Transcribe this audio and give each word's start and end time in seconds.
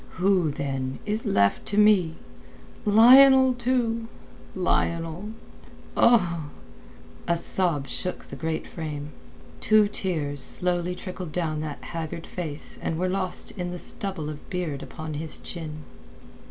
"Who, 0.17 0.49
then, 0.49 0.97
is 1.05 1.27
left 1.27 1.67
to 1.67 1.77
me! 1.77 2.15
Lionel 2.85 3.53
too! 3.53 4.07
Lionel!" 4.55 5.29
A 5.95 6.41
sob 7.37 7.87
shook 7.87 8.25
the 8.25 8.35
great 8.35 8.65
frame. 8.65 9.11
Two 9.59 9.87
tears 9.87 10.41
slowly 10.41 10.95
trickled 10.95 11.31
down 11.31 11.61
that 11.61 11.83
haggard 11.83 12.25
face 12.25 12.79
and 12.81 12.97
were 12.97 13.09
lost 13.09 13.51
in 13.51 13.69
the 13.69 13.77
stubble 13.77 14.27
of 14.27 14.49
beard 14.49 14.81
upon 14.81 15.13
his 15.13 15.37
chin. 15.37 15.83